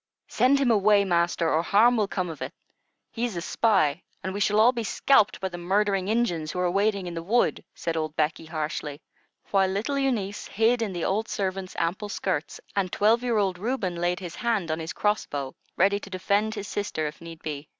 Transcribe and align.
"Send 0.29 0.57
him 0.57 0.71
away, 0.71 1.05
master, 1.05 1.47
or 1.53 1.61
harm 1.61 1.95
will 1.95 2.07
come 2.07 2.27
of 2.31 2.41
it. 2.41 2.51
He 3.11 3.23
is 3.23 3.35
a 3.37 3.41
spy, 3.41 4.01
and 4.23 4.33
we 4.33 4.39
shall 4.39 4.59
all 4.59 4.71
be 4.71 4.83
scalped 4.83 5.39
by 5.39 5.49
the 5.49 5.59
murdering 5.59 6.07
Injuns 6.07 6.51
who 6.51 6.59
are 6.59 6.71
waiting 6.71 7.05
in 7.05 7.13
the 7.13 7.21
wood," 7.21 7.63
said 7.75 7.95
old 7.95 8.15
Becky, 8.15 8.45
harshly; 8.47 8.99
while 9.51 9.69
little 9.69 9.99
Eunice 9.99 10.47
hid 10.47 10.81
in 10.81 10.91
the 10.91 11.05
old 11.05 11.27
servant's 11.27 11.75
ample 11.77 12.09
skirts, 12.09 12.59
and 12.75 12.91
twelve 12.91 13.21
year 13.21 13.37
old 13.37 13.59
Reuben 13.59 13.95
laid 13.95 14.19
his 14.19 14.37
hand 14.37 14.71
on 14.71 14.79
his 14.79 14.91
cross 14.93 15.27
bow, 15.27 15.53
ready 15.77 15.99
to 15.99 16.09
defend 16.09 16.55
his 16.55 16.67
sister 16.67 17.05
if 17.05 17.21
need 17.21 17.43
be. 17.43 17.69